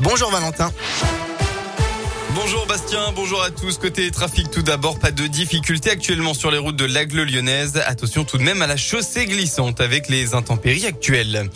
Bonjour. 0.00 0.26
Valentin. 0.30 0.72
Bonjour 2.34 2.66
Bastien, 2.66 3.12
bonjour 3.14 3.42
à 3.42 3.50
tous. 3.50 3.78
Côté 3.78 4.10
trafic, 4.10 4.50
tout 4.50 4.62
d'abord, 4.62 4.98
pas 4.98 5.10
de 5.10 5.26
difficultés 5.26 5.90
actuellement 5.90 6.34
sur 6.34 6.50
les 6.50 6.58
routes 6.58 6.76
de 6.76 6.84
l'Agle 6.84 7.22
lyonnaise. 7.22 7.80
Attention 7.86 8.24
tout 8.24 8.36
de 8.36 8.42
même 8.42 8.60
à 8.60 8.66
la 8.66 8.76
chaussée 8.76 9.24
glissante 9.24 9.80
avec 9.80 10.08
les 10.08 10.34
intempéries 10.34 10.84
actuelles. 10.84 11.48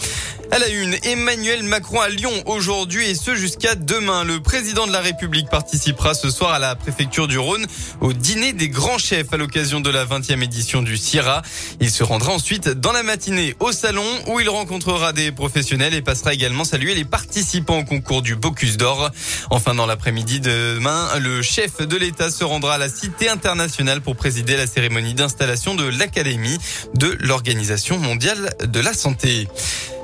À 0.53 0.59
la 0.59 0.69
une, 0.69 0.97
Emmanuel 1.05 1.63
Macron 1.63 2.01
à 2.01 2.09
Lyon 2.09 2.33
aujourd'hui 2.47 3.09
et 3.09 3.15
ce 3.15 3.37
jusqu'à 3.37 3.77
demain. 3.77 4.25
Le 4.25 4.41
président 4.41 4.85
de 4.85 4.93
la 4.93 4.99
République 4.99 5.49
participera 5.49 6.13
ce 6.13 6.29
soir 6.29 6.53
à 6.53 6.59
la 6.59 6.75
préfecture 6.75 7.29
du 7.29 7.39
Rhône 7.39 7.65
au 8.01 8.13
dîner 8.13 8.53
des 8.53 8.69
grands 8.69 8.99
chefs 8.99 9.33
à 9.33 9.37
l'occasion 9.37 9.79
de 9.79 9.91
la 9.91 10.05
20e 10.05 10.43
édition 10.43 10.83
du 10.83 10.97
CIRA. 10.97 11.43
Il 11.79 11.89
se 11.89 12.03
rendra 12.03 12.33
ensuite 12.33 12.69
dans 12.69 12.91
la 12.91 13.05
matinée 13.05 13.55
au 13.61 13.71
salon 13.71 14.05
où 14.27 14.41
il 14.41 14.49
rencontrera 14.49 15.13
des 15.13 15.31
professionnels 15.31 15.95
et 15.95 16.03
passera 16.03 16.35
également 16.35 16.65
saluer 16.65 16.97
les 16.97 17.05
participants 17.05 17.79
au 17.79 17.85
concours 17.85 18.23
du 18.23 18.35
Bocuse 18.35 18.77
d'Or. 18.77 19.13
Enfin, 19.51 19.77
dans 19.77 19.87
l'après-midi 19.87 20.41
demain, 20.41 21.11
le 21.21 21.43
chef 21.43 21.79
de 21.79 21.97
l'État 21.97 22.29
se 22.29 22.43
rendra 22.43 22.75
à 22.75 22.79
la 22.79 22.89
Cité 22.89 23.29
internationale 23.29 24.01
pour 24.01 24.17
présider 24.17 24.57
la 24.57 24.67
cérémonie 24.67 25.15
d'installation 25.15 25.77
de 25.77 25.85
l'Académie 25.85 26.59
de 26.95 27.17
l'Organisation 27.21 27.99
mondiale 27.99 28.51
de 28.65 28.81
la 28.81 28.95
santé. 28.95 29.47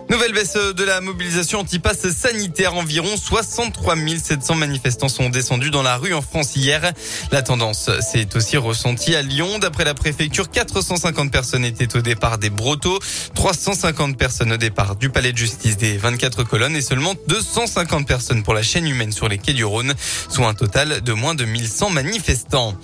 Nouvelle 0.08 0.32
baisse 0.32 0.54
de 0.54 0.84
la 0.84 1.00
mobilisation 1.00 1.60
anti-pass 1.60 2.08
sanitaire. 2.10 2.74
Environ 2.74 3.16
63 3.16 3.96
700 4.22 4.54
manifestants 4.54 5.08
sont 5.08 5.30
descendus 5.30 5.70
dans 5.70 5.82
la 5.82 5.96
rue 5.96 6.14
en 6.14 6.22
France 6.22 6.54
hier. 6.54 6.92
La 7.32 7.42
tendance 7.42 7.90
s'est 8.00 8.28
aussi 8.36 8.56
ressentie 8.56 9.16
à 9.16 9.22
Lyon. 9.22 9.58
D'après 9.58 9.84
la 9.84 9.94
préfecture, 9.94 10.48
450 10.48 11.32
personnes 11.32 11.64
étaient 11.64 11.96
au 11.96 12.02
départ 12.02 12.38
des 12.38 12.50
Brotteaux, 12.50 13.00
350 13.34 14.16
personnes 14.16 14.52
au 14.52 14.56
départ 14.56 14.94
du 14.94 15.10
palais 15.10 15.32
de 15.32 15.38
justice 15.38 15.76
des 15.76 15.96
24 15.96 16.44
colonnes 16.44 16.76
et 16.76 16.82
seulement 16.82 17.14
250 17.26 18.06
personnes 18.06 18.44
pour 18.44 18.54
la 18.54 18.62
chaîne 18.62 18.86
humaine 18.86 19.10
sur 19.10 19.28
les 19.28 19.38
quais 19.38 19.54
du 19.54 19.64
Rhône, 19.64 19.92
soit 20.28 20.46
un 20.46 20.54
total 20.54 21.00
de 21.00 21.12
moins 21.14 21.34
de 21.34 21.44
1100 21.44 21.90
manifestants. 21.90 22.76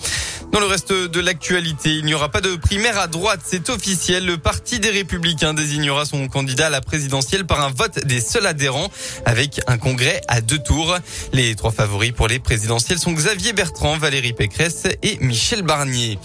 Dans 0.53 0.59
le 0.59 0.67
reste 0.67 0.93
de 0.93 1.19
l'actualité, 1.19 1.95
il 1.95 2.05
n'y 2.05 2.13
aura 2.13 2.29
pas 2.29 2.39
de 2.39 2.55
primaire 2.55 2.99
à 2.99 3.07
droite, 3.07 3.39
c'est 3.43 3.71
officiel. 3.71 4.23
Le 4.27 4.37
Parti 4.37 4.79
des 4.79 4.91
Républicains 4.91 5.55
désignera 5.55 6.05
son 6.05 6.27
candidat 6.27 6.67
à 6.67 6.69
la 6.69 6.79
présidentielle 6.79 7.47
par 7.47 7.61
un 7.61 7.71
vote 7.71 8.05
des 8.05 8.21
seuls 8.21 8.45
adhérents 8.45 8.91
avec 9.25 9.61
un 9.65 9.79
congrès 9.79 10.21
à 10.27 10.41
deux 10.41 10.59
tours. 10.59 10.95
Les 11.31 11.55
trois 11.55 11.71
favoris 11.71 12.11
pour 12.11 12.27
les 12.27 12.37
présidentielles 12.37 12.99
sont 12.99 13.13
Xavier 13.13 13.53
Bertrand, 13.53 13.97
Valérie 13.97 14.33
Pécresse 14.33 14.83
et 15.01 15.17
Michel 15.21 15.63
Barnier. 15.63 16.19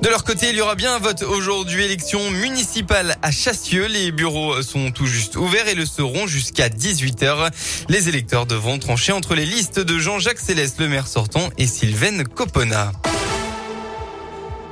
De 0.00 0.08
leur 0.08 0.24
côté, 0.24 0.48
il 0.48 0.56
y 0.56 0.62
aura 0.62 0.76
bien 0.76 0.94
un 0.94 0.98
vote 0.98 1.22
aujourd'hui, 1.22 1.84
élection 1.84 2.30
municipale 2.30 3.18
à 3.20 3.30
Chassieux. 3.32 3.84
Les 3.84 4.12
bureaux 4.12 4.62
sont 4.62 4.92
tout 4.92 5.06
juste 5.06 5.36
ouverts 5.36 5.68
et 5.68 5.74
le 5.74 5.84
seront 5.84 6.26
jusqu'à 6.26 6.70
18h. 6.70 7.50
Les 7.90 8.08
électeurs 8.08 8.46
devront 8.46 8.78
trancher 8.78 9.12
entre 9.12 9.34
les 9.34 9.44
listes 9.44 9.78
de 9.78 9.98
Jean-Jacques 9.98 10.40
Céleste, 10.40 10.80
le 10.80 10.88
maire 10.88 11.06
sortant, 11.06 11.50
et 11.58 11.66
Sylvaine 11.66 12.26
Copona. 12.26 12.90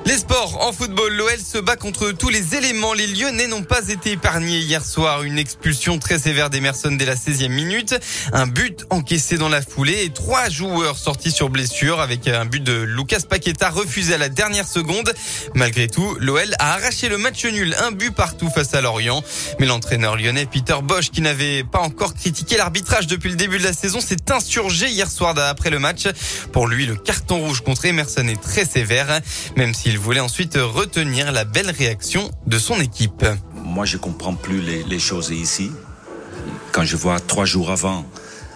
Les 0.04 0.18
sports 0.18 0.58
en 0.66 0.72
football, 0.72 1.14
l'OL 1.14 1.38
se 1.38 1.58
bat 1.58 1.76
contre 1.76 2.10
tous 2.10 2.28
les 2.28 2.56
éléments. 2.56 2.92
Les 2.92 3.06
Lyonnais 3.06 3.46
n'ont 3.46 3.62
pas 3.62 3.88
été 3.88 4.12
épargnés 4.12 4.58
hier 4.58 4.84
soir. 4.84 5.22
Une 5.22 5.38
expulsion 5.38 5.98
très 6.00 6.18
sévère 6.18 6.50
d'Emerson 6.50 6.90
dès 6.90 7.04
la 7.04 7.14
16e 7.14 7.48
minute. 7.48 7.94
Un 8.32 8.48
but 8.48 8.84
encaissé 8.90 9.38
dans 9.38 9.48
la 9.48 9.62
foulée 9.62 10.02
et 10.02 10.10
trois 10.10 10.48
joueurs 10.48 10.98
sortis 10.98 11.30
sur 11.30 11.50
blessure 11.50 12.00
avec 12.00 12.26
un 12.26 12.44
but 12.46 12.64
de 12.64 12.82
Lucas 12.82 13.20
Paqueta 13.28 13.70
refusé 13.70 14.14
à 14.14 14.18
la 14.18 14.28
dernière 14.28 14.66
seconde. 14.66 15.12
Malgré 15.54 15.86
tout, 15.86 16.16
l'OL 16.18 16.52
a 16.58 16.72
arraché 16.72 17.08
le 17.08 17.16
match 17.16 17.44
nul. 17.44 17.74
Un 17.78 17.92
but 17.92 18.12
partout 18.12 18.50
face 18.50 18.74
à 18.74 18.80
Lorient. 18.80 19.22
Mais 19.60 19.66
l'entraîneur 19.66 20.16
lyonnais 20.16 20.46
Peter 20.46 20.76
Bosch, 20.82 21.10
qui 21.10 21.20
n'avait 21.20 21.62
pas 21.62 21.80
encore 21.80 22.14
critiqué 22.14 22.56
l'arbitrage 22.56 23.06
depuis 23.06 23.30
le 23.30 23.36
début 23.36 23.58
de 23.58 23.64
la 23.64 23.72
saison, 23.72 24.00
s'est 24.00 24.32
insurgé 24.32 24.88
hier 24.88 25.08
soir 25.08 25.38
après 25.38 25.70
le 25.70 25.78
match. 25.78 26.08
Pour 26.52 26.66
lui, 26.66 26.86
le 26.86 26.96
carton 26.96 27.38
rouge 27.38 27.60
contre 27.60 27.84
Emerson 27.84 28.26
est 28.26 28.42
très 28.42 28.64
sévère, 28.64 29.20
même 29.56 29.72
il 29.92 29.98
voulait 29.98 30.20
ensuite 30.20 30.56
retenir 30.56 31.32
la 31.32 31.44
belle 31.44 31.70
réaction 31.70 32.30
de 32.46 32.58
son 32.58 32.80
équipe. 32.80 33.26
Moi, 33.54 33.84
je 33.84 33.98
comprends 33.98 34.34
plus 34.34 34.62
les, 34.62 34.98
choses 34.98 35.28
ici. 35.28 35.70
Quand 36.72 36.82
je 36.82 36.96
vois 36.96 37.20
trois 37.20 37.44
jours 37.44 37.70
avant 37.70 38.06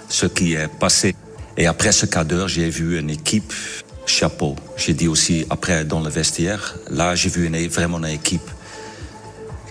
ce 0.09 0.25
qui 0.25 0.55
est 0.55 0.67
passé, 0.67 1.15
et 1.59 1.67
après 1.67 1.93
ce 1.93 2.07
quart 2.07 2.25
d'heure, 2.25 2.49
j'ai 2.49 2.71
vu 2.71 2.99
une 2.99 3.11
équipe 3.11 3.53
chapeau. 4.07 4.57
J'ai 4.79 4.95
dit 4.95 5.09
aussi 5.09 5.45
après 5.51 5.85
dans 5.85 6.01
le 6.01 6.09
vestiaire, 6.09 6.75
là, 6.91 7.15
j'ai 7.15 7.29
vu 7.29 7.69
vraiment 7.69 7.99
une 7.99 8.07
équipe 8.07 8.51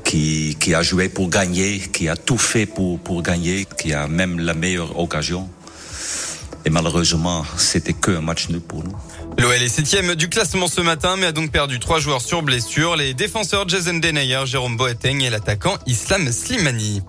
qui, 0.03 0.55
a 0.75 0.83
joué 0.83 1.09
pour 1.09 1.31
gagner, 1.31 1.79
qui 1.79 2.09
a 2.09 2.15
tout 2.15 2.37
fait 2.37 2.67
pour 2.67 3.23
gagner, 3.23 3.65
qui 3.79 3.91
a 3.91 4.07
même 4.07 4.37
la 4.37 4.53
meilleure 4.53 4.99
occasion. 4.99 5.49
Et 6.65 6.69
malheureusement, 6.71 7.45
c'était 7.57 7.93
qu'un 7.93 8.21
match 8.21 8.49
nul 8.49 8.59
pour 8.59 8.83
nous. 8.83 8.95
L'OL 9.37 9.61
est 9.61 9.69
septième 9.69 10.15
du 10.15 10.29
classement 10.29 10.67
ce 10.67 10.81
matin, 10.81 11.15
mais 11.17 11.27
a 11.27 11.31
donc 11.31 11.51
perdu 11.51 11.79
trois 11.79 11.99
joueurs 11.99 12.21
sur 12.21 12.41
blessure. 12.41 12.95
Les 12.95 13.13
défenseurs 13.13 13.69
Jason 13.69 13.95
Denayer, 13.95 14.45
Jérôme 14.45 14.75
Boateng 14.75 15.21
et 15.21 15.29
l'attaquant 15.29 15.77
Islam 15.85 16.31
Slimani. 16.31 17.01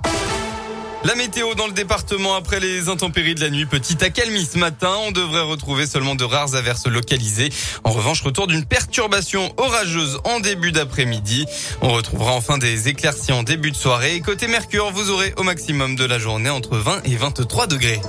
La 1.04 1.14
météo 1.14 1.54
dans 1.54 1.68
le 1.68 1.72
département 1.72 2.34
après 2.34 2.58
les 2.58 2.88
intempéries 2.88 3.36
de 3.36 3.40
la 3.40 3.48
nuit. 3.48 3.64
Petite 3.64 4.02
accalmie 4.02 4.44
ce 4.44 4.58
matin. 4.58 4.92
On 5.06 5.12
devrait 5.12 5.42
retrouver 5.42 5.86
seulement 5.86 6.16
de 6.16 6.24
rares 6.24 6.56
averses 6.56 6.88
localisées. 6.88 7.50
En 7.84 7.92
revanche, 7.92 8.22
retour 8.22 8.48
d'une 8.48 8.64
perturbation 8.64 9.54
orageuse 9.56 10.18
en 10.24 10.40
début 10.40 10.72
d'après-midi. 10.72 11.46
On 11.80 11.90
retrouvera 11.90 12.32
enfin 12.32 12.58
des 12.58 12.88
éclaircies 12.88 13.32
en 13.32 13.44
début 13.44 13.70
de 13.70 13.76
soirée. 13.76 14.20
côté 14.20 14.48
Mercure, 14.48 14.90
vous 14.90 15.10
aurez 15.10 15.32
au 15.36 15.44
maximum 15.44 15.94
de 15.94 16.04
la 16.04 16.18
journée 16.18 16.50
entre 16.50 16.76
20 16.76 17.02
et 17.04 17.14
23 17.14 17.68
degrés. 17.68 18.00